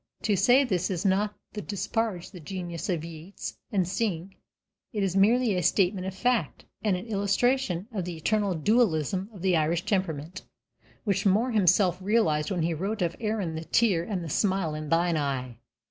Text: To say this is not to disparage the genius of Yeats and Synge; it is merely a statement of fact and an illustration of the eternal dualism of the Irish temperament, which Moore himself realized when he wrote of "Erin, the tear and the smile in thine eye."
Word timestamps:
To 0.23 0.35
say 0.35 0.63
this 0.63 0.89
is 0.89 1.05
not 1.05 1.35
to 1.53 1.61
disparage 1.61 2.31
the 2.31 2.39
genius 2.39 2.89
of 2.89 3.05
Yeats 3.05 3.59
and 3.71 3.87
Synge; 3.87 4.33
it 4.91 5.03
is 5.03 5.15
merely 5.15 5.53
a 5.55 5.61
statement 5.61 6.07
of 6.07 6.15
fact 6.15 6.65
and 6.83 6.97
an 6.97 7.05
illustration 7.05 7.85
of 7.91 8.05
the 8.05 8.17
eternal 8.17 8.55
dualism 8.55 9.29
of 9.31 9.43
the 9.43 9.55
Irish 9.55 9.85
temperament, 9.85 10.41
which 11.03 11.27
Moore 11.27 11.51
himself 11.51 12.01
realized 12.01 12.49
when 12.49 12.63
he 12.63 12.73
wrote 12.73 13.03
of 13.03 13.15
"Erin, 13.19 13.53
the 13.53 13.63
tear 13.65 14.01
and 14.03 14.23
the 14.23 14.29
smile 14.29 14.73
in 14.73 14.89
thine 14.89 15.17
eye." 15.17 15.57